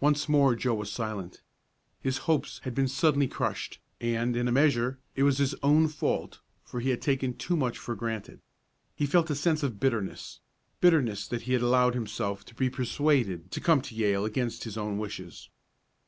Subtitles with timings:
[0.00, 1.40] Once more Joe was silent.
[2.00, 6.40] His hopes had been suddenly crushed, and, in a measure, it was his own fault,
[6.64, 8.40] for he had taken too much for granted.
[8.96, 10.40] He felt a sense of bitterness
[10.80, 14.76] bitterness that he had allowed himself to be persuaded to come to Yale against his
[14.76, 15.48] own wishes.